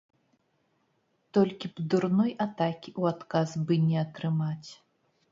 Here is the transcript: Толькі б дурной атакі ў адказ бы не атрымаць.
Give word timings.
Толькі 1.37 1.65
б 1.75 1.83
дурной 1.93 2.31
атакі 2.45 2.89
ў 2.99 3.11
адказ 3.17 3.49
бы 3.67 3.77
не 3.89 3.97
атрымаць. 4.05 4.69